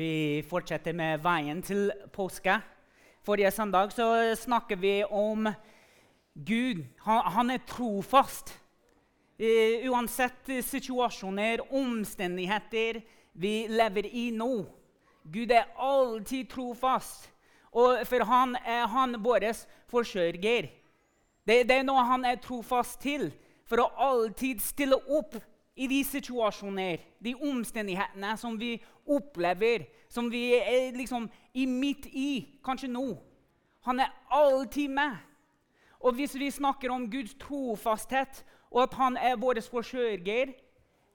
[0.00, 2.54] Vi fortsetter med veien til påske.
[3.26, 4.06] Forrige søndag så
[4.38, 5.50] snakker vi om
[6.32, 6.80] Gud.
[7.04, 8.54] Han, han er trofast.
[9.36, 13.02] Uh, uansett situasjoner, omstendigheter
[13.32, 14.64] vi lever i nå.
[15.28, 17.28] Gud er alltid trofast.
[17.76, 19.50] Og for han er han vår
[19.92, 20.70] forsørger.
[21.44, 23.28] Det, det er noe han er trofast til,
[23.68, 25.36] for å alltid stille opp
[25.80, 28.74] i de situasjoner, de omstendighetene som vi
[29.08, 33.06] opplever, som vi er liksom i midt i, kanskje nå.
[33.88, 35.16] Han er alltid med.
[36.00, 40.52] Og hvis vi snakker om Guds trofasthet, og at han er vår forsørger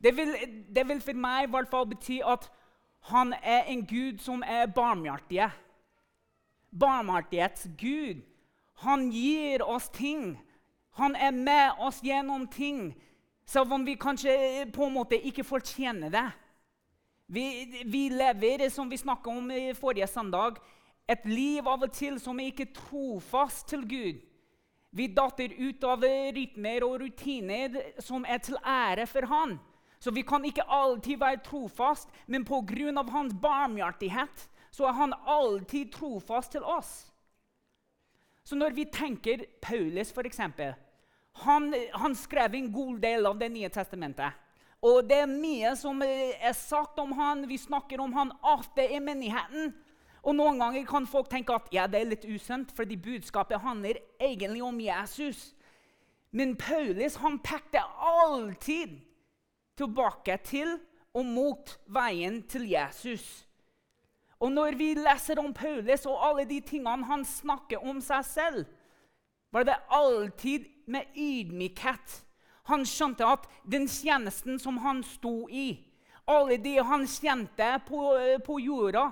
[0.03, 0.35] det vil,
[0.75, 2.49] det vil for meg i hvert fall bety at
[3.09, 5.47] han er en Gud som er barmhjertig.
[6.79, 8.21] Barmhjertighets Gud.
[8.83, 10.37] Han gir oss ting.
[10.99, 12.93] Han er med oss gjennom ting
[13.45, 16.27] selv om vi kanskje på en måte ikke fortjener det.
[17.27, 17.45] Vi,
[17.85, 20.59] vi lever, som vi snakka om i forrige søndag,
[21.07, 24.23] et liv av og til som er ikke trofast til Gud.
[24.95, 29.57] Vi datter ut av rytmer og rutiner som er til ære for Han.
[29.99, 33.03] Så vi kan ikke alltid være trofast, men pga.
[33.09, 37.11] hans barmhjertighet så er han alltid trofast til oss.
[38.43, 40.39] Så når vi tenker Paulus, f.eks.
[41.43, 44.41] Han, han, skrev en god del av Det nye testamentet.
[44.85, 47.43] Og det er mye som er sagt om han.
[47.49, 49.73] Vi snakker om han ofte i menigheten.
[50.25, 53.99] Og Noen ganger kan folk tenke at ja, det er litt usunt, fordi budskapet handler
[54.19, 55.51] egentlig om Jesus.
[56.35, 58.99] Men Paulus han pekte alltid
[59.77, 60.77] tilbake til
[61.15, 63.45] og mot veien til Jesus.
[64.39, 68.65] Og når vi leser om Paulus og alle de tingene han snakker om seg selv,
[69.53, 72.21] var det alltid med ydmykhet.
[72.69, 75.75] Han skjønte at den tjenesten som han sto i,
[76.25, 78.01] alle de han kjente på,
[78.45, 79.11] på jorda,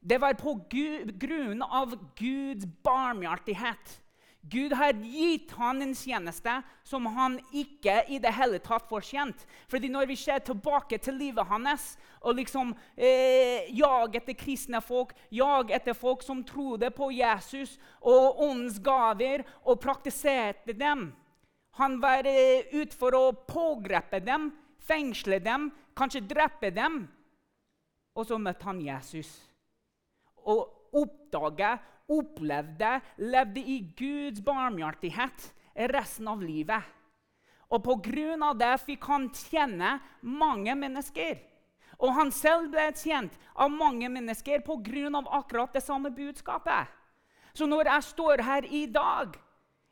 [0.00, 4.00] det var på grunn av Guds barmhjertighet.
[4.42, 6.52] Gud har gitt han en tjeneste
[6.88, 9.44] som han ikke i det hele tatt fortjente.
[9.68, 11.92] Fordi når vi ser tilbake til livet hans
[12.24, 18.40] og liksom eh, jag etter kristne folk, jag etter folk som trodde på Jesus og
[18.40, 21.12] åndens gaver og praktiserte dem
[21.78, 24.50] Han var eh, ute for å pågrepe dem,
[24.82, 27.04] fengsle dem, kanskje drepe dem.
[28.18, 29.30] Og så møtte han Jesus
[30.50, 35.50] og oppdaget opplevde, levde i Guds barmhjertighet
[35.94, 36.82] resten av livet.
[37.70, 38.52] Og pga.
[38.58, 41.38] det fikk han tjene mange mennesker.
[42.00, 45.22] Og han selv ble tjent av mange mennesker pga.
[45.30, 46.88] akkurat det samme budskapet.
[47.54, 49.36] Så når jeg står her i dag,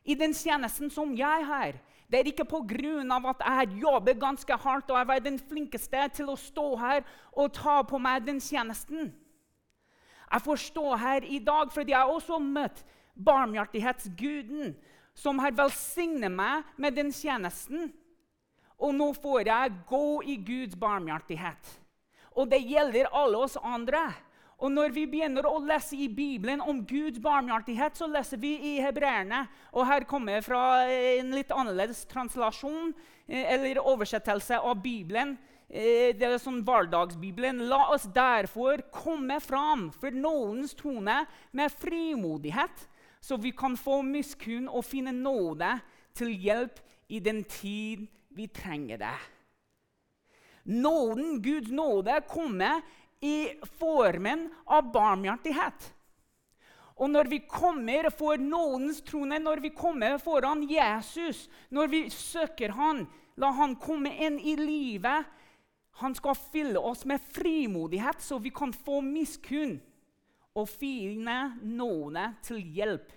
[0.03, 3.29] i den tjenesten som jeg har det er ikke pga.
[3.29, 7.03] at jeg jobber ganske hardt og jeg var den flinkeste til å stå her
[7.33, 9.13] og ta på meg den tjenesten.
[10.29, 12.83] Jeg får stå her i dag fordi jeg også har møtt
[13.19, 14.75] barmhjertighetsguden,
[15.17, 17.89] som har velsignet meg med den tjenesten.
[18.79, 21.75] Og nå får jeg gå i Guds barmhjertighet.
[22.39, 24.05] Og det gjelder alle oss andre.
[24.59, 28.73] Og Når vi begynner å lese i Bibelen om Guds barmhjertighet, så leser vi i
[28.83, 29.45] hebreerne.
[29.71, 32.91] Og her kommer jeg fra en litt annerledes translasjon
[33.27, 35.37] eh, eller oversettelse av Bibelen.
[35.69, 37.67] Eh, det er sånn hverdagsbibelen.
[37.69, 41.21] La oss derfor komme fram for nådens trone
[41.53, 42.87] med frimodighet,
[43.21, 45.75] så vi kan få miskunn og finne nåde
[46.17, 46.81] til hjelp
[47.13, 49.19] i den tid vi trenger det.
[50.69, 52.81] Nåden, Guds nåde, kommer
[53.21, 55.93] i formen av barmhjertighet.
[56.99, 62.73] Og når vi kommer for nådens trone, når vi kommer foran Jesus, når vi søker
[62.75, 63.05] Han,
[63.39, 65.29] la Han komme inn i livet
[65.99, 69.77] han skal fylle oss med frimodighet, så vi kan få miskunn
[70.55, 73.11] og finne nåde til hjelp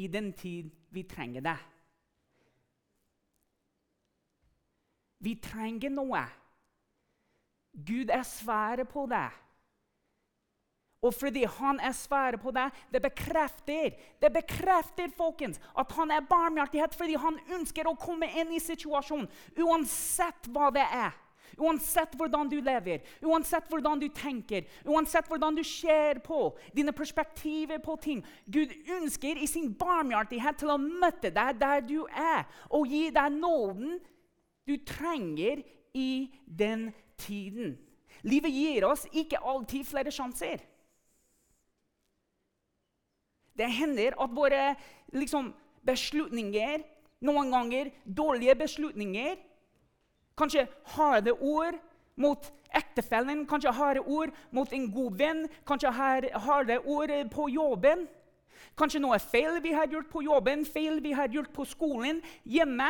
[0.00, 1.58] i den tid vi trenger det.
[5.24, 6.24] Vi trenger noe.
[7.74, 9.28] Gud er svære på det.
[11.04, 16.24] Og fordi han er svære på det, det bekrefter det bekrefter folkens, at han er
[16.28, 19.28] barmhjertighet fordi han ønsker å komme inn i situasjonen,
[19.60, 21.12] uansett hva det er.
[21.58, 27.78] Uansett hvordan du lever, uansett hvordan du tenker, uansett hvordan du ser på dine perspektiver
[27.84, 28.24] på ting.
[28.46, 33.38] Gud ønsker i sin barmhjertighet til å møte deg der du er, og gi deg
[33.38, 33.98] nåden
[34.68, 35.62] du trenger
[35.94, 36.88] i den
[37.20, 37.76] tiden.
[38.24, 40.62] Livet gir oss ikke alltid flere sjanser.
[43.54, 44.62] Det hender at våre
[45.14, 45.52] liksom,
[45.86, 46.82] beslutninger,
[47.24, 49.36] noen ganger dårlige beslutninger,
[50.38, 50.66] Kanskje
[50.96, 51.78] harde ord
[52.16, 58.06] mot ektefellen, kanskje harde ord mot en god venn, kanskje harde ord på jobben.
[58.78, 62.88] Kanskje noe feil vi har gjort på jobben, feil vi har gjort på skolen, hjemme.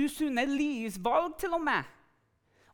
[0.00, 1.90] Usunne livsvalg, til og med.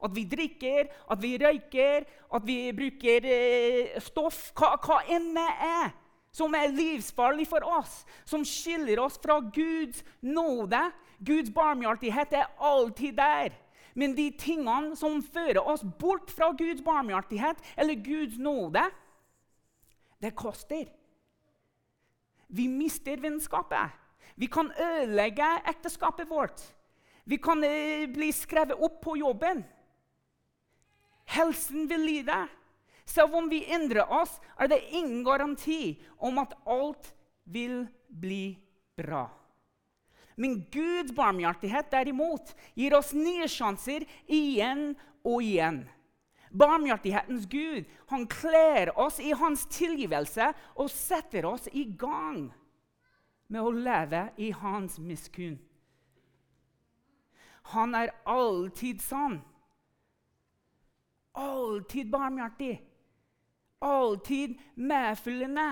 [0.00, 4.46] At vi drikker, at vi røyker, at vi bruker eh, stoff.
[4.56, 5.90] Hva, hva enn det er
[6.32, 10.80] som er livsfarlig for oss, som skiller oss fra Guds nåde.
[11.24, 13.52] Guds barmhjertighet er alltid der.
[13.94, 18.84] Men de tingene som fører oss bort fra Guds barmhjertighet eller Guds nåde,
[20.22, 20.86] det koster.
[22.48, 23.96] Vi mister vennskapet.
[24.34, 26.62] Vi kan ødelegge ekteskapet vårt.
[27.24, 29.64] Vi kan eh, bli skrevet opp på jobben.
[31.30, 32.46] Helsen vil lide.
[33.04, 37.12] Selv om vi endrer oss, er det ingen garanti om at alt
[37.44, 38.58] vil bli
[38.96, 39.39] bra.
[40.40, 45.82] Men Guds barmhjertighet derimot gir oss nye sjanser igjen og igjen.
[46.50, 52.48] Barmhjertighetens Gud han kler oss i hans tilgivelse og setter oss i gang
[53.50, 55.58] med å leve i hans miskunn.
[57.74, 59.38] Han er alltid sann.
[61.36, 62.80] Alltid barmhjertig.
[63.78, 65.68] Alltid medfølgende.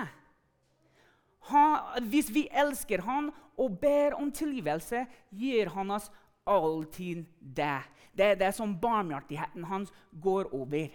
[1.39, 6.09] Han, hvis vi elsker han og ber om tilgivelse, gir han oss
[6.49, 7.79] alltid det.
[8.17, 10.89] Det er det som barmhjertigheten hans går over.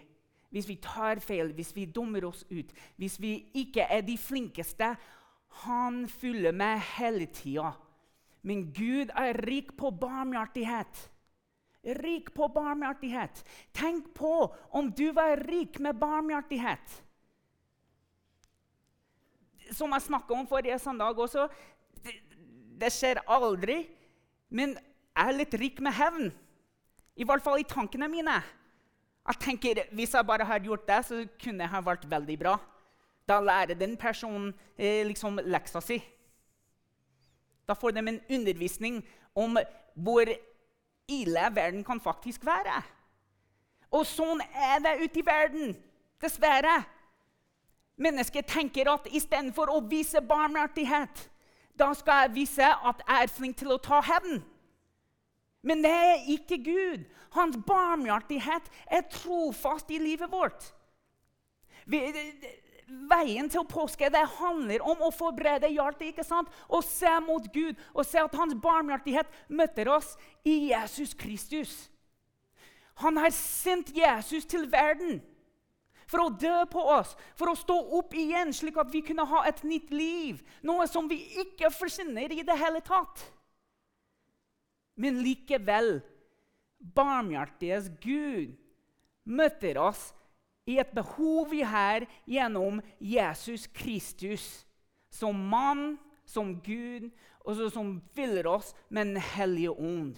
[0.50, 4.96] Hvis vi tar feil, hvis vi dummer oss ut, hvis vi ikke er de flinkeste
[5.64, 7.70] Han fyller med hele tida.
[8.42, 11.10] Men Gud er rik på barmhjertighet.
[11.84, 13.44] Rik på barmhjertighet.
[13.72, 17.03] Tenk på om du var rik med barmhjertighet.
[19.74, 21.48] Som jeg snakka om forrige søndag også,
[22.04, 22.14] det,
[22.80, 23.82] det skjer aldri.
[24.54, 26.30] Men jeg er litt rik med hevn.
[27.14, 28.38] I hvert fall i tankene mine.
[29.24, 32.58] Jeg tenker, Hvis jeg bare hadde gjort det, så kunne jeg ha vært veldig bra.
[33.28, 36.02] Da lærer den personen eh, liksom leksa si.
[37.64, 39.00] Da får de en undervisning
[39.34, 39.56] om
[39.94, 40.28] hvor
[41.08, 42.82] ille verden kan faktisk være.
[43.94, 45.72] Og sånn er det ute i verden.
[46.20, 46.82] Dessverre.
[47.96, 51.28] Mennesket tenker at istedenfor å vise barmhjertighet,
[51.78, 54.42] da skal jeg vise at jeg er flink til å ta hevn.
[55.64, 57.04] Men det er ikke Gud.
[57.34, 60.66] Hans barmhjertighet er trofast i livet vårt.
[61.88, 66.50] Veien til påske det handler om å forberede hjertet ikke sant?
[66.68, 70.14] og se mot Gud og se at hans barmhjertighet møter oss
[70.44, 71.72] i Jesus Kristus.
[73.02, 75.22] Han har sendt Jesus til verden
[76.10, 79.44] for å dø på oss, for å stå opp igjen, slik at vi kunne ha
[79.48, 80.42] et nytt liv.
[80.66, 83.24] Noe som vi ikke forsyner i det hele tatt.
[85.00, 85.98] Men likevel
[86.94, 88.54] barmhjertiges Gud
[89.24, 90.12] møter oss
[90.68, 94.64] i et behov vi har gjennom Jesus Kristus.
[95.14, 95.94] Som mann,
[96.26, 97.10] som Gud,
[97.44, 100.16] og som fyller oss med Den hellige ånd.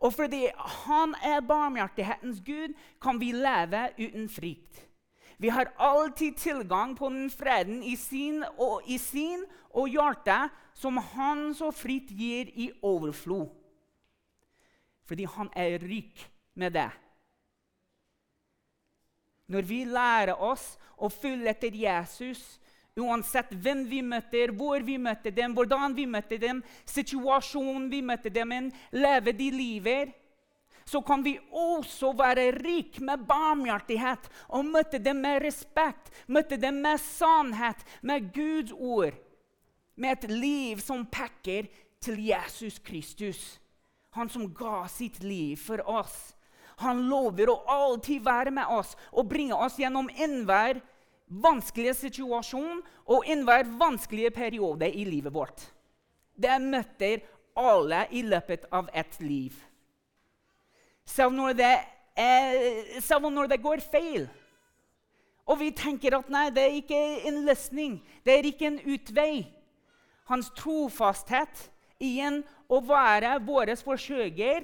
[0.00, 0.46] Og fordi
[0.86, 4.86] han er barmhjertighetens Gud, kan vi leve uten frykt.
[5.40, 10.96] Vi har alltid tilgang på den freden i sin og, i sin og hjerte som
[11.14, 13.48] han så fritt gir i overflod.
[15.08, 16.90] Fordi han er rik med det.
[19.50, 22.60] Når vi lærer oss å følge etter Jesus,
[23.00, 28.32] uansett hvem vi møter, hvor vi møter dem, hvordan vi møter dem, situasjonen vi møter
[28.34, 28.60] dem i,
[28.96, 30.16] leve de livet,
[30.90, 36.80] så kan vi også være rik med barmhjertighet og møte dem med respekt, møte dem
[36.82, 39.14] med sannhet, med Guds ord.
[40.00, 41.68] Med et liv som peker
[42.00, 43.60] til Jesus Kristus,
[44.16, 46.32] han som ga sitt liv for oss.
[46.80, 50.80] Han lover å alltid være med oss og bringe oss gjennom enhver
[51.30, 55.62] vanskelige situasjon og enhver vanskelige periode i livet vårt.
[56.34, 57.22] Det møter
[57.58, 59.54] alle i løpet av et liv.
[61.06, 61.72] Selv når det,
[62.16, 64.28] er, selv når det går feil.
[65.46, 69.34] Og vi tenker at nei, det er ikke en løsning, det er ikke en utvei.
[70.30, 71.66] Hans trofasthet
[71.98, 74.62] igjen å være vår forsørger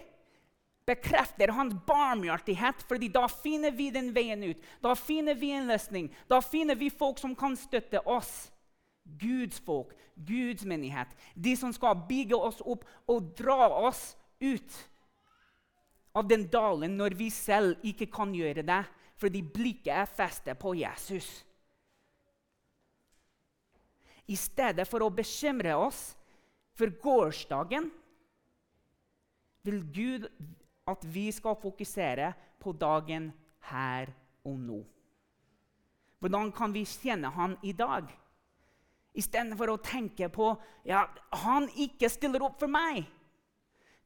[0.86, 4.60] bekrefter hans barmhjertighet, fordi da finner vi den veien ut.
[4.82, 6.10] Da finner vi en løsning.
[6.30, 8.52] Da finner vi folk som kan støtte oss.
[9.18, 11.10] Guds folk, Guds menighet.
[11.34, 14.78] De som skal bygge oss opp og dra oss ut
[16.16, 18.82] av den dalen når vi selv ikke kan gjøre det,
[19.20, 21.28] fordi blikket er festet på Jesus.
[24.26, 26.08] I stedet for å bekymre oss
[26.76, 27.90] for gårsdagen
[29.66, 30.26] vil Gud
[30.86, 33.32] at vi skal fokusere på dagen
[33.70, 34.12] her
[34.46, 34.78] og nå.
[36.22, 38.08] Hvordan kan vi kjenne han i dag?
[39.16, 40.52] Istedenfor å tenke på
[40.84, 41.06] ja,
[41.44, 43.04] han ikke stiller opp for meg.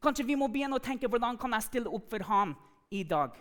[0.00, 2.54] Kanskje vi må begynne å tenke hvordan kan jeg stille opp for han
[2.90, 3.34] i dag.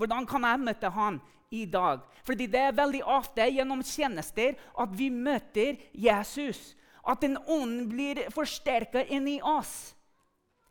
[0.00, 1.20] Hvordan kan jeg møte han
[1.52, 2.06] i dag?
[2.24, 6.74] Fordi det er veldig ofte gjennom tjenester at vi møter Jesus.
[7.04, 9.92] At den ånden blir forsterka inni oss.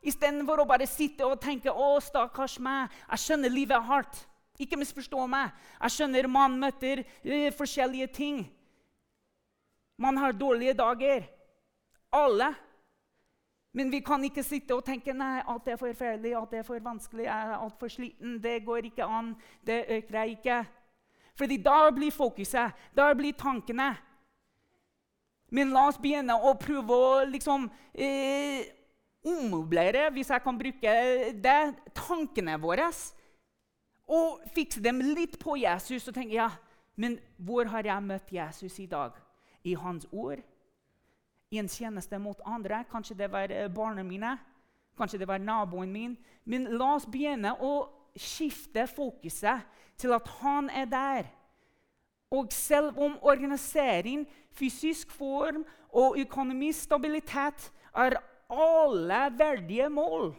[0.01, 2.89] Istedenfor å bare sitte og tenke 'Å, stakkars meg.
[3.11, 4.25] Jeg skjønner livet er hardt.'
[4.59, 5.51] Ikke misforstå meg.
[5.81, 8.41] Jeg skjønner man møter uh, forskjellige ting.
[9.97, 11.23] Man har dårlige dager.
[12.11, 12.55] Alle.
[13.71, 17.27] Men vi kan ikke sitte og tenke nei, alt er forferdelig, alt er for vanskelig,
[17.27, 19.35] jeg er altfor sliten, det går ikke an,
[19.67, 20.57] det øker jeg ikke.
[21.37, 23.91] Fordi da blir fokuset, da blir tankene.
[25.51, 28.65] Men la oss begynne å prøve å liksom eh,
[29.29, 30.93] ommøblere, hvis jeg kan bruke
[31.43, 31.59] det,
[31.95, 32.89] tankene våre.
[34.09, 36.49] Og fikse dem litt på Jesus og tenke ja,
[36.99, 39.13] men hvor har jeg møtt Jesus i dag?
[39.63, 40.41] I hans ord?
[41.51, 42.83] I en tjeneste mot andre?
[42.91, 44.35] Kanskje det var eh, barna mine?
[44.97, 46.17] Kanskje det var naboen min?
[46.43, 47.87] Men la oss begynne å
[48.19, 49.63] skifte fokuset
[49.99, 51.29] til at han er der.
[52.31, 58.19] Og selv om organisering, fysisk form og økonomisk stabilitet er
[58.49, 60.31] alle verdige mål,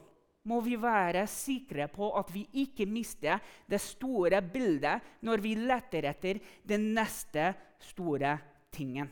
[0.43, 3.39] må vi være sikre på at vi ikke mister
[3.69, 7.53] det store bildet når vi leter etter den neste
[7.91, 8.39] store
[8.73, 9.11] tingen.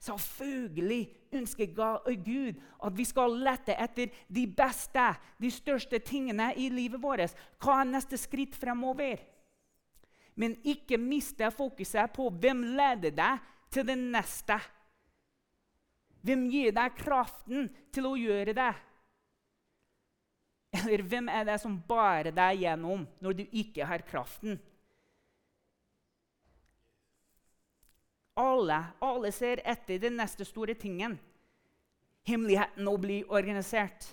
[0.00, 1.02] Selvfølgelig
[1.36, 1.74] ønsker
[2.24, 7.34] Gud at vi skal lette etter de beste, de største tingene i livet vårt.
[7.60, 9.20] Hva er neste skritt fremover?
[10.40, 14.56] Men ikke miste fokuset på hvem leder deg til det neste.
[16.20, 18.72] Hvem gir deg kraften til å gjøre det?
[20.80, 24.60] Eller hvem er det som bærer deg gjennom når du ikke har kraften?
[28.40, 31.18] Alle, alle ser etter den neste store tingen.
[32.28, 34.06] Hemmeligheten å bli organisert.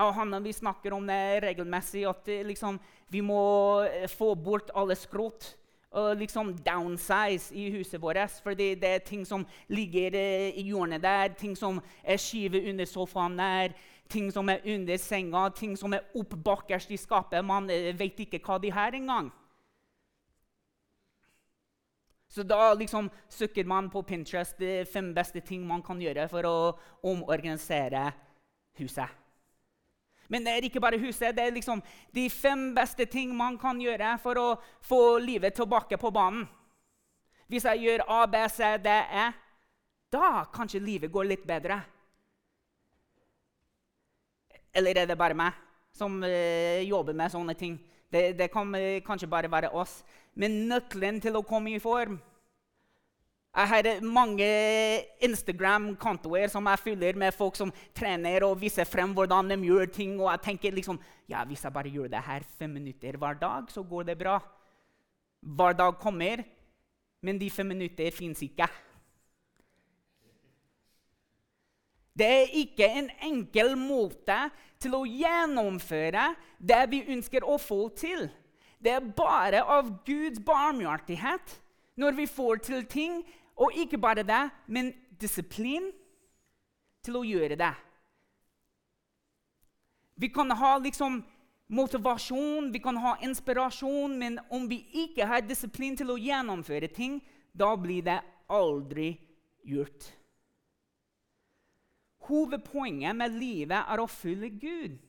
[0.00, 2.80] Og Hanna vi snakker om det regelmessig, at eh, liksom,
[3.12, 5.52] vi må eh, få bort alle skrot.
[5.94, 8.40] Og liksom downsize i huset vårt.
[8.42, 12.84] fordi det er ting som ligger eh, i hjørnet der, ting som er skyvet under
[12.84, 13.72] sofaen der,
[14.08, 17.44] ting som er under senga, ting som er opp bakerst i skapet.
[17.44, 19.30] Man vet ikke hva de har engang.
[22.34, 26.48] Så da liksom søker man på Pinterest de fem beste ting man kan gjøre for
[26.48, 26.56] å
[27.06, 28.08] omorganisere
[28.80, 29.23] huset.
[30.28, 31.34] Men det er ikke bare huset.
[31.36, 31.82] Det er liksom
[32.14, 34.48] de fem beste ting man kan gjøre for å
[34.84, 36.46] få livet tilbake på banen.
[37.50, 39.26] Hvis jeg gjør A, B, C, D, E,
[40.14, 41.80] da kanskje livet går litt bedre.
[44.74, 45.54] Eller er det bare meg
[45.94, 47.76] som uh, jobber med sånne ting?
[48.10, 50.00] Det, det kan uh, kanskje bare være oss
[50.40, 52.16] med nøkkelen til å komme i form.
[53.54, 54.46] Jeg har mange
[55.22, 60.16] Instagram-kontoer som jeg fyller med folk som trener og viser frem hvordan de gjør ting.
[60.18, 60.98] Og jeg tenker liksom
[61.30, 64.40] ja, hvis jeg bare gjør det her fem minutter hver dag, så går det bra.
[65.38, 66.42] Hver dag kommer,
[67.22, 68.66] men de fem minutter fins ikke.
[72.14, 74.36] Det er ikke en enkel måte
[74.82, 78.28] til å gjennomføre det vi ønsker å få til.
[78.82, 81.56] Det er bare av Guds barmhjertighet
[81.98, 83.22] når vi får til ting.
[83.56, 85.90] Og ikke bare det, men disiplin
[87.04, 87.72] til å gjøre det.
[90.18, 91.20] Vi kan ha liksom
[91.74, 97.18] motivasjon, vi kan ha inspirasjon, men om vi ikke har disiplin til å gjennomføre ting,
[97.52, 98.20] da blir det
[98.50, 99.14] aldri
[99.66, 100.10] gjort.
[102.24, 105.02] Hovedpoenget med livet er å følge Gud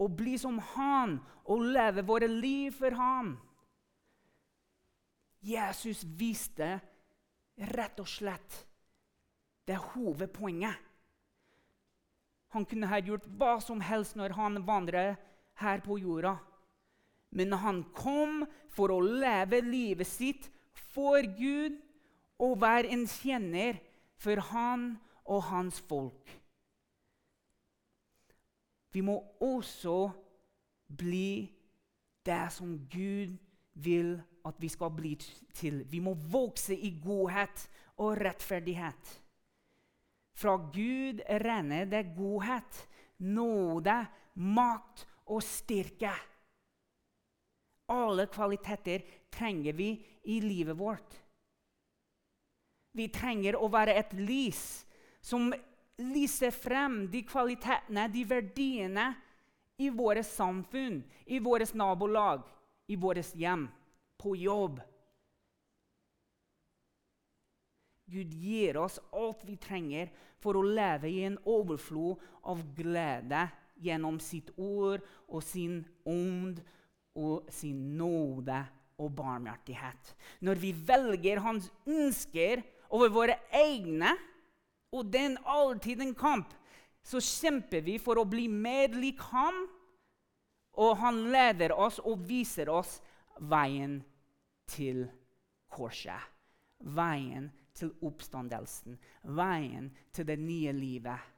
[0.00, 3.34] å bli som han og leve våre liv for ham.
[5.40, 6.78] Jesus viste
[7.72, 8.60] rett og slett
[9.68, 10.76] det hovedpoenget.
[12.50, 15.20] Han kunne ha gjort hva som helst når han vandret
[15.62, 16.34] her på jorda.
[17.30, 18.42] Men han kom
[18.74, 20.48] for å leve livet sitt
[20.90, 21.78] for Gud
[22.42, 23.78] og være en kjenner
[24.20, 24.96] for han
[25.30, 26.32] og hans folk.
[28.90, 30.10] Vi må også
[30.90, 31.46] bli
[32.26, 33.36] det som Gud
[33.78, 34.16] vil
[34.46, 35.14] at vi skal bli
[35.54, 35.82] til.
[35.90, 37.66] Vi må vokse i godhet
[38.00, 39.14] og rettferdighet.
[40.40, 42.84] Fra Gud renner det godhet,
[43.18, 43.96] nåde,
[44.34, 46.12] makt og styrke.
[47.90, 49.90] Alle kvaliteter trenger vi
[50.24, 51.16] i livet vårt.
[52.92, 54.62] Vi trenger å være et lys
[55.22, 55.50] som
[56.00, 59.10] lyser frem de kvalitetene, de verdiene,
[59.80, 62.42] i våre samfunn, i vårt nabolag,
[62.92, 63.64] i vårt hjem,
[64.20, 64.80] på jobb.
[68.10, 70.10] Gud gir oss alt vi trenger
[70.42, 73.46] for å leve i en overflod av glede
[73.80, 76.58] gjennom sitt ord og sin ånd
[77.18, 78.58] og sin nåde
[79.00, 80.14] og barmhjertighet.
[80.44, 84.16] Når vi velger hans ønsker over våre egne,
[84.90, 86.50] og den alltid en kamp,
[87.06, 89.62] så kjemper vi for å bli mer lik ham.
[90.82, 92.98] Og han leder oss og viser oss
[93.38, 94.00] veien
[94.70, 95.04] til
[95.70, 96.22] korset.
[96.80, 98.96] Veien til oppstandelsen.
[99.36, 101.28] Veien til det nye livet.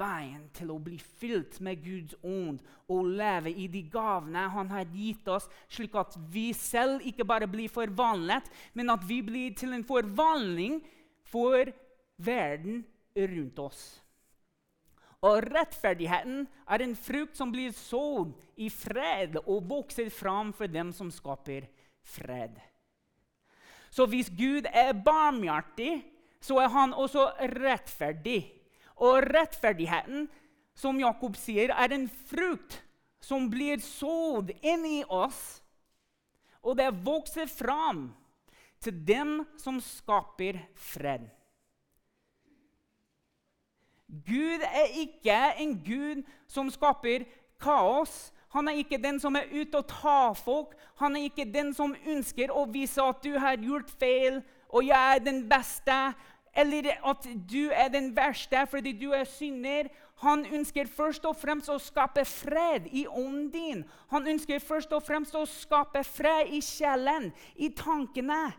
[0.00, 2.60] Veien til å bli fylt med Guds ånd
[2.90, 7.48] og leve i de gavene han har gitt oss, slik at vi selv ikke bare
[7.50, 8.46] blir forvandlet,
[8.78, 10.78] men at vi blir til en forvandling
[11.26, 11.72] for
[12.22, 12.84] verden
[13.18, 13.82] rundt oss.
[15.26, 18.32] Og rettferdigheten er en frukt som blir sådd
[18.62, 21.66] i fred og vokser fram for dem som skaper
[22.14, 22.54] fred.
[23.90, 26.00] Så hvis Gud er barmhjertig,
[26.40, 27.26] så er han også
[27.58, 28.44] rettferdig.
[29.00, 30.28] Og rettferdigheten,
[30.74, 32.80] som Jakob sier, er en frukt
[33.20, 35.60] som blir sådd inni oss.
[36.64, 38.08] Og det vokser fram
[38.80, 41.26] til dem som skaper fred.
[44.10, 47.26] Gud er ikke en gud som skaper
[47.62, 48.30] kaos.
[48.50, 50.74] Han er ikke den som er ute og tar folk.
[50.98, 54.40] Han er ikke den som ønsker å vise at du har gjort feil,
[54.70, 55.98] og jeg er den beste.
[56.58, 59.90] Eller at du er den verste fordi du er synder.
[60.24, 63.84] Han ønsker først og fremst å skape fred i ånden din.
[64.10, 68.50] Han ønsker først og fremst å skape fred i sjelen, i tankene.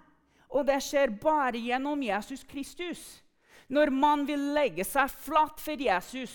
[0.51, 3.03] Og det skjer bare gjennom Jesus Kristus.
[3.67, 6.31] Når man vil legge seg flatt for Jesus,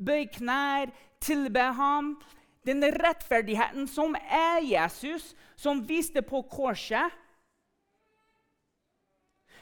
[0.00, 0.90] bøye knær,
[1.24, 2.16] tilbe ham,
[2.64, 7.12] den rettferdigheten som er Jesus, som viste på korset,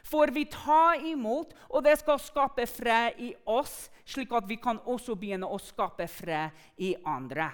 [0.03, 4.81] får vi ta imot, og det skal skape fred i oss, slik at vi kan
[4.85, 6.51] også begynne å skape fred
[6.83, 7.49] i andre.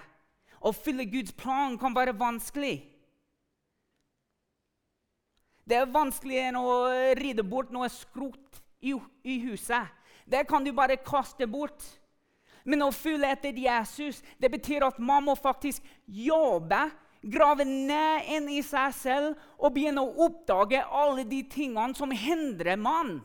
[0.59, 2.81] Å fylle Guds plan kan være vanskelig.
[5.69, 6.73] Det er vanskeligere enn å
[7.19, 9.85] rydde bort noe skrot i huset.
[10.25, 11.85] Det kan du bare kaste bort.
[12.63, 16.89] Men å følge etter Jesus det betyr at man må faktisk jobbe,
[17.21, 22.79] grave ned inn i seg selv og begynne å oppdage alle de tingene som hindrer
[22.79, 23.17] man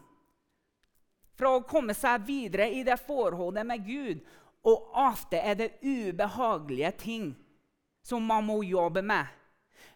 [1.39, 4.21] fra å komme seg videre i det forholdet med Gud.
[4.65, 7.33] Og ofte er det ubehagelige ting
[8.05, 9.27] som man må jobbe med.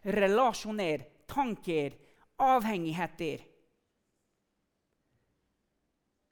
[0.03, 1.94] Relasjoner, tanker,
[2.37, 3.44] avhengigheter.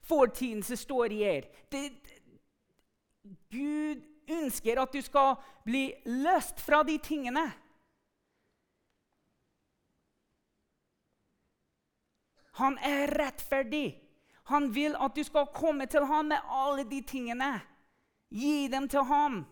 [0.07, 1.49] Fortidens historier.
[1.69, 1.89] Det,
[3.51, 7.45] Gud ønsker at du skal bli løst fra de tingene.
[12.57, 14.01] Han er rettferdig.
[14.51, 17.59] Han vil at du skal komme til ham med alle de tingene.
[18.31, 19.45] Gi dem til ham.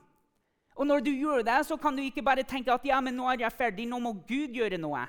[0.75, 3.27] Og når du gjør det, så kan du ikke bare tenke at ja, men nå
[3.31, 5.05] er jeg ferdig, nå må Gud gjøre noe.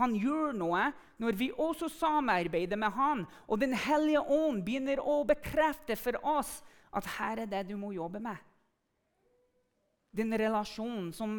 [0.00, 0.88] Han gjør noe
[1.20, 6.60] når vi også samarbeider med han, og Den hellige ånd begynner å bekrefte for oss
[6.96, 8.36] at her er det du må jobbe med.
[10.16, 11.36] Den relasjonen som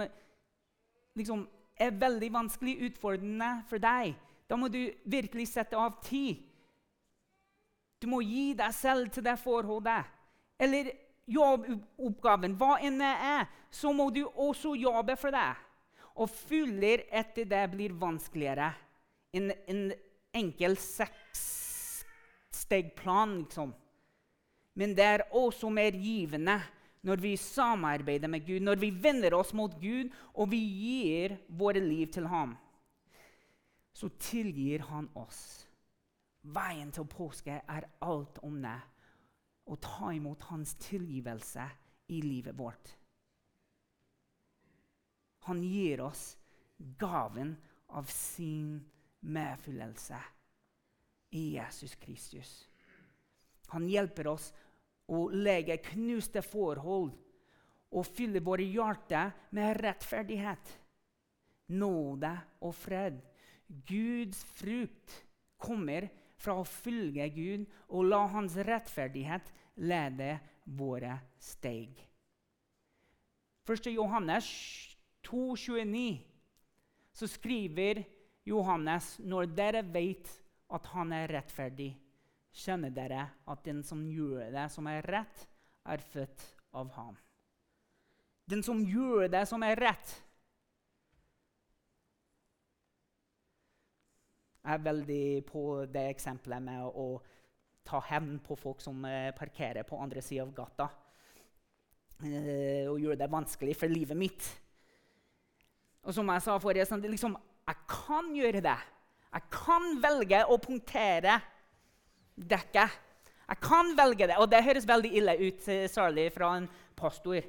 [1.18, 1.44] liksom
[1.82, 4.14] er veldig vanskelig utfordrende for deg.
[4.48, 6.40] Da må du virkelig sette av tid.
[8.02, 10.08] Du må gi deg selv til det forholdet.
[10.62, 10.94] Eller
[11.32, 15.50] jobboppgaven, hva enn det er, så må du også jobbe for det
[16.16, 18.74] og fugler etter det blir vanskeligere.
[19.34, 19.94] En, en
[20.36, 23.74] enkel seksstegplan, liksom.
[24.74, 26.62] Men det er også mer givende
[27.02, 31.80] når vi samarbeider med Gud, når vi vender oss mot Gud og vi gir våre
[31.82, 32.56] liv til ham.
[33.94, 35.68] Så tilgir han oss.
[36.42, 38.80] Veien til påske er alt om det.
[39.68, 41.68] Å ta imot hans tilgivelse
[42.10, 42.96] i livet vårt.
[45.48, 46.38] Han gir oss
[46.78, 47.56] gaven
[47.88, 48.82] av sin
[49.20, 50.20] medfyllelse
[51.30, 52.70] i Jesus Kristus.
[53.68, 54.52] Han hjelper oss
[55.12, 57.14] å legge knuste forhold
[57.92, 60.72] og fylle våre hjerter med rettferdighet,
[61.76, 62.32] nåde
[62.64, 63.20] og fred.
[63.88, 65.16] Guds frukt
[65.62, 66.10] kommer
[66.42, 69.52] fra å følge Gud og la Hans rettferdighet
[69.84, 70.34] lede
[70.66, 71.94] våre steg.
[73.70, 73.92] 1.
[73.94, 74.48] Johannes
[75.28, 76.20] 2,29
[77.14, 78.04] så skriver
[78.48, 80.30] Johannes når dere vet
[80.72, 81.92] at han er rettferdig,
[82.52, 85.46] kjenner dere at den som gjør det som er rett,
[85.86, 86.46] er født
[86.78, 87.16] av ham.
[88.50, 90.16] Den som gjør det som er rett.
[94.62, 97.06] Jeg er veldig på det eksempelet med å
[97.88, 100.88] ta hevn på folk som eh, parkerer på andre sida av gata.
[102.22, 104.50] Eh, og gjøre det vanskelig for livet mitt.
[106.02, 107.38] Og som jeg sa forrige, sånn, liksom,
[107.70, 108.78] jeg kan gjøre det.
[109.32, 111.38] Jeg kan velge å punktere
[112.36, 113.00] dekket.
[113.52, 117.42] Jeg kan velge det, og det høres veldig ille ut, eh, særlig fra en pastor.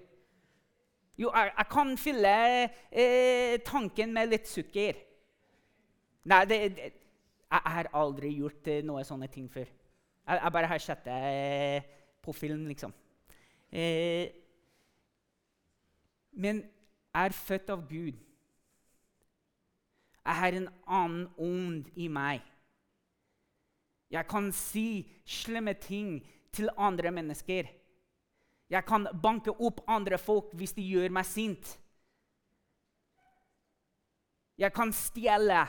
[1.19, 2.35] Jo, jeg, jeg kan fylle
[2.91, 4.99] eh, tanken med litt sukker.
[6.31, 6.91] Nei, det, det,
[7.53, 9.69] jeg har aldri gjort eh, noe sånne ting før.
[9.69, 11.89] Jeg, jeg bare har sett det eh,
[12.23, 12.95] på film, liksom.
[13.73, 14.33] Eh,
[16.33, 18.21] men jeg er født av Gud.
[20.23, 22.43] Jeg har en annen ånd i meg.
[24.13, 26.21] Jeg kan si slemme ting
[26.53, 27.71] til andre mennesker.
[28.71, 31.77] Jeg kan banke opp andre folk hvis de gjør meg sint.
[34.61, 35.65] Jeg kan stjele.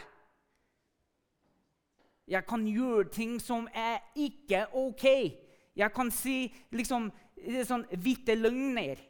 [2.28, 5.06] Jeg kan gjøre ting som er ikke OK.
[5.76, 7.10] Jeg kan si liksom
[7.68, 9.02] sånn hvite løgner.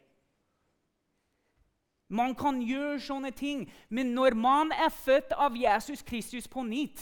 [2.08, 7.00] Man kan gjøre sånne ting, men når man er født av Jesus Kristus på nytt,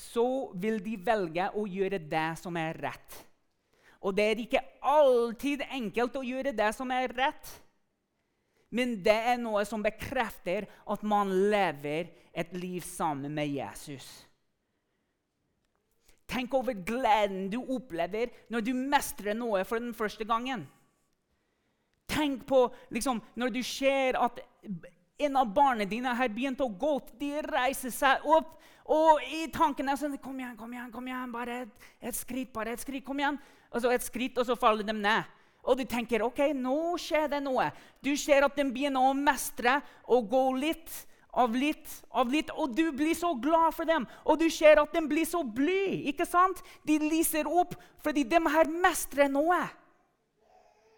[0.00, 3.18] så vil de velge å gjøre det som er rett.
[4.00, 7.50] Og det er ikke alltid enkelt å gjøre det som er rett.
[8.70, 14.06] Men det er noe som bekrefter at man lever et liv sammen med Jesus.
[16.30, 20.62] Tenk over gleden du opplever når du mestrer noe for den første gangen.
[22.10, 24.40] Tenk på liksom, når du ser at
[25.20, 26.94] en av barna dine har begynt å gå.
[27.20, 28.56] De reiser seg opp,
[28.90, 31.34] og i tankene sånn Kom igjen, kom igjen, kom igjen.
[31.34, 33.04] Bare et, et skritt, bare et skritt.
[33.06, 33.38] Kom igjen.
[33.70, 35.36] Og så et skritt, og så faller de ned.
[35.68, 37.68] Og du tenker ok, nå skjer det noe.
[38.02, 39.76] Du ser at de begynner å mestre
[40.08, 44.06] og gå litt av litt av litt, og du blir så glad for dem.
[44.24, 46.08] Og du ser at de blir så blide.
[46.10, 46.62] ikke sant?
[46.86, 49.60] De lyser opp fordi de her mestrer noe.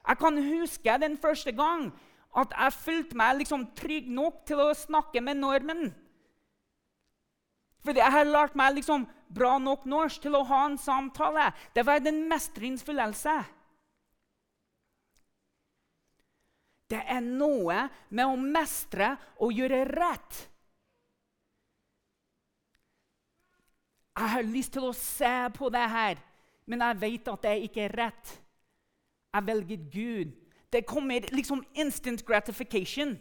[0.09, 1.91] Jeg kan huske den første gang
[2.37, 5.91] at jeg følte meg liksom trygg nok til å snakke med nordmenn.
[7.83, 11.51] Fordi jeg har lært meg liksom bra nok norsk til å ha en samtale.
[11.75, 13.35] Det var den mestringsfølelse.
[16.93, 20.41] Det er noe med å mestre og gjøre rett.
[24.13, 26.19] Jeg har lyst til å se på det her,
[26.69, 28.35] men jeg vet at det ikke er rett.
[29.35, 30.33] Jeg velger Gud.
[30.73, 33.21] Det kommer liksom instant gratification.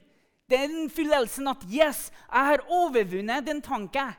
[0.49, 4.13] Den følelsen at 'yes, jeg har overvunnet den tanken'.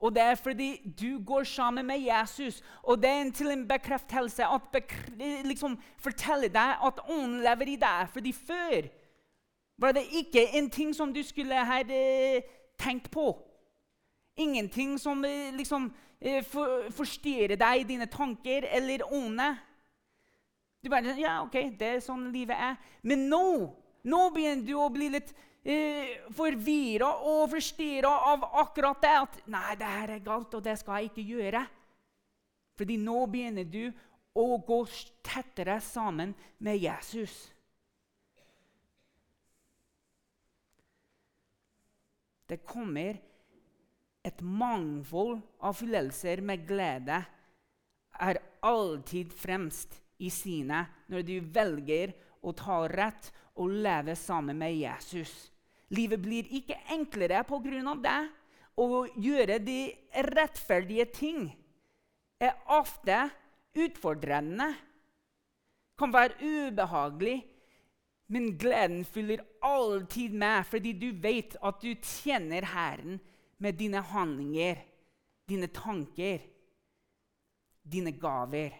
[0.00, 2.62] Og det er fordi du går sammen med Jesus.
[2.82, 7.76] Og det er til en bekreftelse at bekre liksom forteller deg at ånden lever i
[7.76, 8.08] deg.
[8.12, 8.88] Fordi før
[9.78, 11.82] var det ikke en ting som du skulle ha
[12.78, 13.45] tenkt på.
[14.36, 15.88] Ingenting som eh, liksom
[16.20, 19.48] eh, for, forstyrrer deg dine tanker eller ånde.
[20.84, 22.76] Du bare Ja, OK, det er sånn livet er.
[23.02, 23.46] Men nå,
[24.04, 25.32] nå begynner du å bli litt
[25.64, 29.14] eh, forvirra og forstyrra av akkurat det.
[29.24, 31.66] At 'Nei, det her er galt, og det skal jeg ikke gjøre'.
[32.76, 33.88] Fordi nå begynner du
[34.36, 34.82] å gå
[35.24, 37.32] tettere sammen med Jesus.
[42.46, 43.16] Det kommer
[44.26, 47.20] et mangfold av følelser med glede
[48.26, 54.74] er alltid fremst i sine når du velger å ta rett og leve sammen med
[54.76, 55.32] Jesus.
[55.94, 57.94] Livet blir ikke enklere pga.
[58.02, 58.20] det.
[58.76, 61.46] Å gjøre de rettferdige ting
[62.40, 63.30] er ofte
[63.72, 64.74] utfordrende.
[65.96, 67.38] Kan være ubehagelig.
[68.28, 73.20] Men gleden fyller alltid med fordi du vet at du tjener Herren
[73.58, 74.78] med dine handlinger,
[75.48, 76.40] dine tanker,
[77.82, 78.74] dine gaver.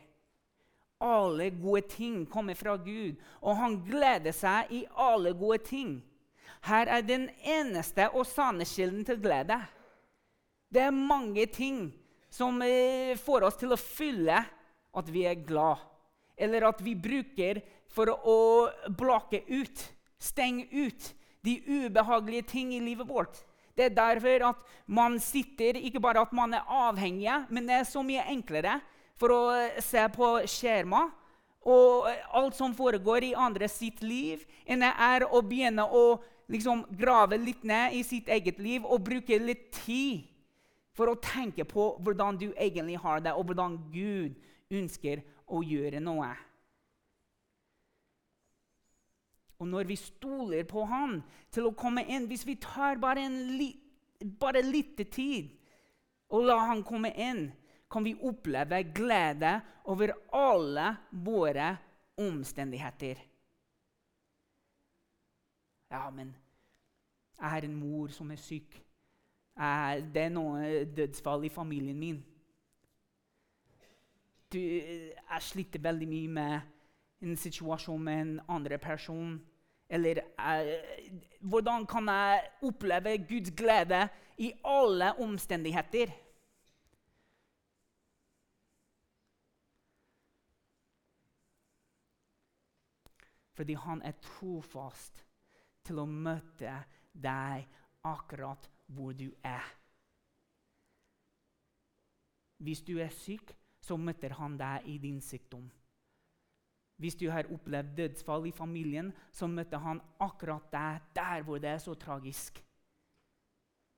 [0.99, 5.99] Alle gode ting kommer fra Gud, og han gleder seg i alle gode ting.
[6.67, 9.59] Her er den eneste og sanne kilden til glede.
[10.73, 11.91] Det er mange ting
[12.33, 14.41] som eh, får oss til å fylle
[14.97, 15.81] at vi er glad,
[16.37, 17.61] eller at vi bruker
[17.93, 18.39] for å
[18.97, 19.85] blake ut,
[20.19, 21.13] stenge ut
[21.47, 23.39] de ubehagelige ting i livet vårt.
[23.77, 27.89] Det er derfor at man sitter Ikke bare at man er avhengig, men det er
[27.89, 28.81] så mye enklere
[29.17, 29.43] for å
[29.81, 31.07] se på skjerma
[31.67, 36.21] og alt som foregår i andre sitt liv, enn det er å begynne å
[36.53, 40.29] liksom grave litt ned i sitt eget liv og bruke litt tid
[40.97, 44.37] for å tenke på hvordan du egentlig har det, og hvordan Gud
[44.71, 46.31] ønsker å gjøre noe.
[49.59, 51.21] Og når vi stoler på Han
[51.53, 53.71] til å komme inn Hvis vi tar bare, li,
[54.21, 55.55] bare litt tid
[56.35, 57.47] og lar Han komme inn,
[57.87, 59.53] kan vi oppleve glede
[59.87, 60.89] over alle
[61.23, 61.69] våre
[62.19, 63.21] omstendigheter.
[65.91, 66.35] Ja, men
[67.39, 68.75] jeg har en mor som er syk.
[70.15, 72.19] det er noen dødsfall i familien min.
[74.53, 76.76] Du, jeg sliter veldig mye med
[77.21, 79.37] en situasjon med en andre person.
[79.89, 86.13] Eller eh, hvordan kan jeg oppleve Guds glede i alle omstendigheter?
[93.57, 95.25] Fordi han er trofast
[95.87, 96.75] til å møte
[97.15, 97.65] deg
[98.05, 99.65] akkurat hvor du er.
[102.57, 105.71] Hvis du er syk, så møter han deg i din sykdom.
[106.97, 111.75] Hvis du har opplevd dødsfall i familien, så møtte han akkurat deg der hvor det
[111.75, 112.63] er så tragisk.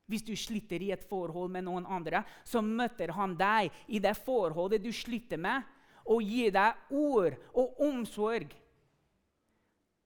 [0.08, 4.16] Hvis du sliter i et forhold med noen andre, så møter han deg i det
[4.16, 5.62] forholdet du sliter med,
[6.08, 8.54] og gir deg ord og omsorg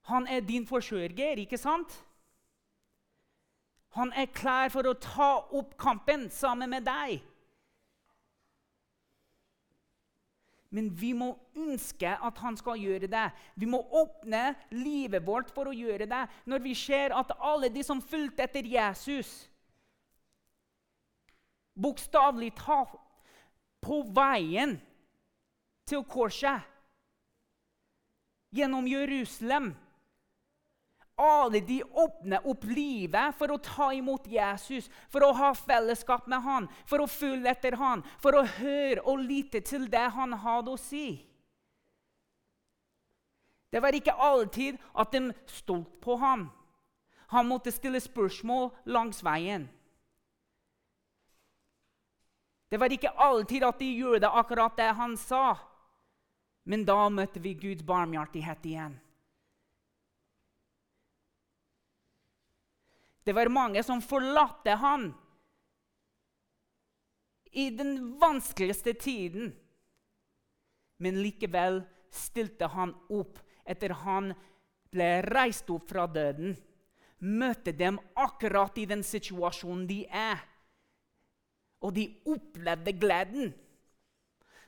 [0.03, 1.95] han er din forsørger, ikke sant?
[3.95, 7.21] Han er klar for å ta opp kampen sammen med deg.
[10.73, 13.27] Men vi må ønske at han skal gjøre det.
[13.61, 16.23] Vi må åpne livet vårt for å gjøre det.
[16.49, 19.29] Når vi ser at alle de som fulgte etter Jesus,
[21.77, 22.97] bokstavelig talt
[23.83, 24.77] på veien
[25.89, 26.63] til korset
[28.53, 29.73] gjennom Jerusalem
[31.15, 36.41] alle de åpner opp livet for å ta imot Jesus, for å ha fellesskap med
[36.41, 40.73] han, for å følge etter han, for å høre og lytte til det han hadde
[40.73, 41.21] å si.
[43.73, 46.49] Det var ikke alltid at de stolte på ham.
[47.33, 49.65] Han måtte stille spørsmål langs veien.
[52.69, 55.55] Det var ikke alltid at de gjorde akkurat det han sa.
[56.69, 58.95] Men da møtte vi Guds barmhjertighet igjen.
[63.23, 65.13] Det var mange som forlatte han
[67.53, 69.53] i den vanskeligste tiden.
[70.97, 74.33] Men likevel stilte han opp etter han
[74.93, 76.55] ble reist opp fra døden.
[77.23, 80.41] Møtte dem akkurat i den situasjonen de er.
[81.83, 83.53] Og de opplevde gleden.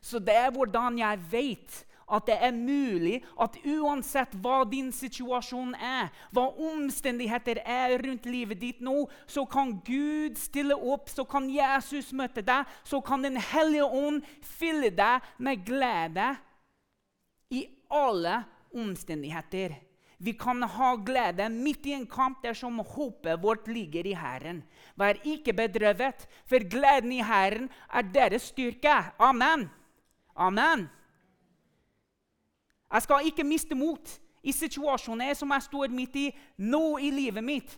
[0.02, 5.74] Så det er hvordan jeg vet at det er mulig at uansett hva din situasjon
[5.76, 11.50] er, hva omstendigheter er rundt livet ditt nå, så kan Gud stille opp, så kan
[11.50, 16.28] Jesus møte deg, så kan Den hellige ånd fylle deg med glede
[17.50, 18.44] i alle
[18.76, 19.74] omstendigheter.
[20.18, 24.62] Vi kan ha glede midt i en kamp dersom håpet vårt ligger i Herren.
[24.96, 28.94] Vær ikke bedrøvet, for gleden i Herren er deres styrke.
[29.20, 29.68] Amen.
[30.36, 30.88] Amen.
[32.96, 36.30] Jeg skal ikke miste mot i situasjoner som jeg står midt i
[36.64, 37.74] nå i livet mitt.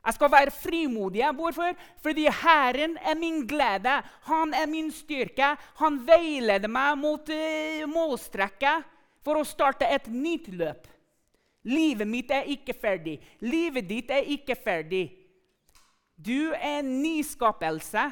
[0.00, 1.26] Jeg skal være frimodig.
[1.36, 1.74] Hvorfor?
[2.00, 3.98] Fordi Herren er min glede.
[4.30, 5.50] Han er min styrke.
[5.76, 8.86] Han veileder meg mot uh, målstrekket
[9.20, 10.88] for å starte et nytt løp.
[11.68, 13.18] Livet mitt er ikke ferdig.
[13.44, 15.04] Livet ditt er ikke ferdig.
[16.16, 18.06] Du er en ny skapelse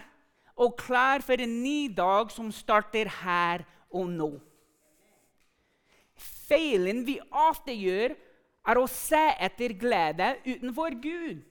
[0.61, 4.31] og klar for en ny dag som starter her og nå
[6.49, 8.17] feilen vi ofte gjør,
[8.69, 11.45] er å se etter glede utenfor Gud.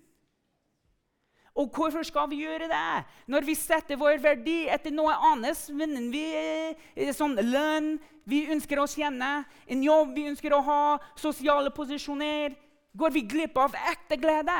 [1.57, 3.05] Og hvorfor skal vi gjøre det?
[3.25, 7.95] Når vi setter vår verdi etter noe annet, vinner vi eh, sånn lønn
[8.29, 9.31] vi ønsker å kjenne,
[9.65, 10.81] en jobb vi ønsker å ha,
[11.17, 12.53] sosiale posisjoner,
[12.97, 14.57] går vi glipp av ekte glede.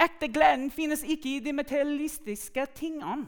[0.00, 3.26] Ekte gleden finnes ikke i de materialistiske tingene.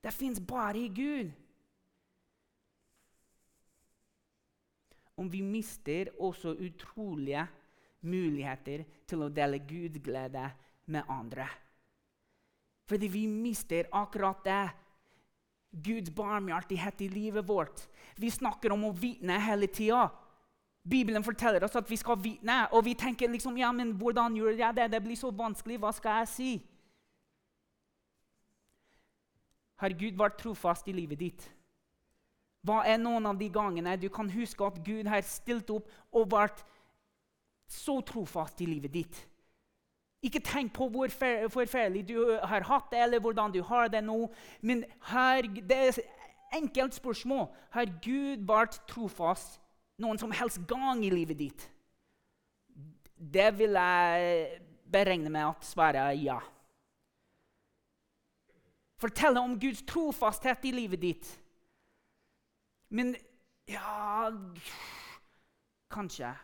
[0.00, 1.34] Det fins bare i Gud.
[5.16, 7.46] Om vi mister også utrolige
[8.06, 10.44] muligheter til å dele gudglede
[10.92, 11.46] med andre.
[12.86, 14.64] Fordi vi mister akkurat det.
[15.76, 17.82] Guds barmhjertighet i livet vårt.
[18.16, 20.06] Vi snakker om å vitne hele tida.
[20.86, 24.54] Bibelen forteller oss at vi skal vitne, og vi tenker liksom, ja, men hvordan gjør
[24.54, 24.86] jeg det?
[24.92, 25.80] Det blir så vanskelig.
[25.82, 26.52] Hva skal jeg si?
[29.82, 31.48] Har Gud vært trofast i livet ditt?
[32.66, 36.30] Hva er noen av de gangene du kan huske at Gud har stilt opp og
[36.32, 36.64] vært
[37.70, 39.22] så trofast i livet ditt.
[40.26, 44.26] Ikke tenk på hvor forferdelig du har hatt det, eller hvordan du har det nå.
[44.60, 46.00] Men her, det er
[46.56, 47.46] enkelt spørsmål.
[47.74, 49.60] Har Gud vært trofast
[50.02, 51.68] noen som helst gang i livet ditt?
[53.16, 54.60] Det vil jeg
[54.92, 56.40] beregne med at svaret er ja.
[59.00, 61.28] Fortelle om Guds trofasthet i livet ditt.
[62.88, 63.16] Men
[63.68, 64.30] ja
[65.90, 66.34] Kanskje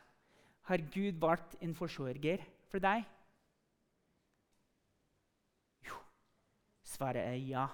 [0.62, 3.02] har Gud valgt en forsørger for deg?
[5.88, 5.98] Jo,
[6.82, 7.66] svaret er ja.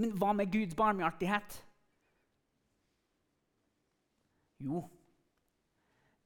[0.00, 1.60] Men hva med Guds barmhjertighet?
[4.60, 4.88] Jo,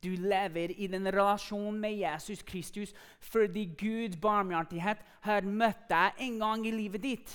[0.05, 6.39] du lever i den relasjonen med Jesus Kristus fordi Guds barmhjertighet har møtt deg en
[6.43, 7.35] gang i livet ditt.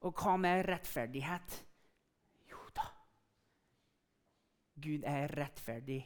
[0.00, 1.58] Og hva med rettferdighet?
[2.50, 2.86] Jo da
[4.80, 6.00] Gud er rettferdig.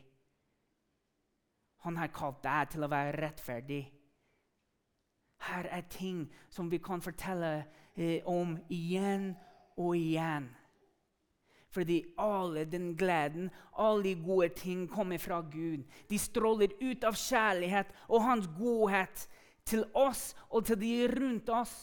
[1.85, 3.83] Han har kalt deg til å være rettferdig.
[5.45, 7.55] Her er ting som vi kan fortelle
[7.95, 9.35] eh, om igjen
[9.77, 10.49] og igjen.
[11.75, 15.85] Fordi alle den gleden, alle de gode ting kommer fra Gud.
[16.11, 19.27] De stråler ut av kjærlighet og hans godhet
[19.67, 21.75] til oss og til de rundt oss.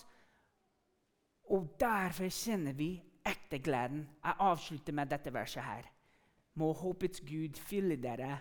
[1.51, 2.93] Og derfor kjenner vi
[3.27, 4.05] ekte gleden.
[4.23, 5.89] Jeg avslutter med dette verset her.
[6.55, 8.37] Må håpets Gud fylle dere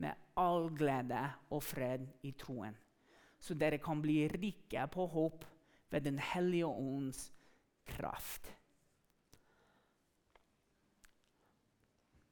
[0.00, 2.76] med all glede og fred i troen,
[3.40, 5.44] så dere kan bli rike på håp
[5.90, 7.32] ved Den hellige ånds
[7.86, 8.56] kraft.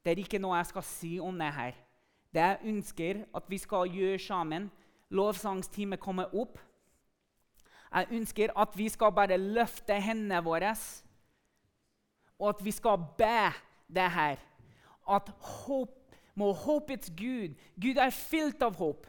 [0.05, 1.75] Det er ikke noe jeg skal si om det her.
[2.33, 4.69] Det jeg ønsker at vi skal gjøre sammen,
[5.09, 6.57] lovsangstime kommer opp
[7.89, 10.75] jeg ønsker at vi skal bare løfte hendene våre,
[12.39, 13.49] og at vi skal be
[13.89, 14.37] det her.
[15.09, 15.95] At håp,
[16.35, 19.07] må håpets Gud Gud er fylt av håp.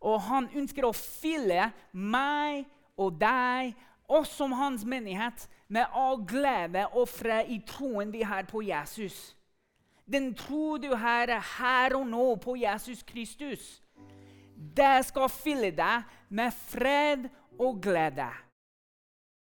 [0.00, 2.64] Og han ønsker å fylle meg
[2.96, 3.74] og deg,
[4.08, 9.34] oss som hans menighet, med all glede og fred i troen vi har på Jesus.
[10.04, 13.83] Den tro du har her og nå på Jesus Kristus
[14.54, 18.28] det skal fylle deg med fred og glede.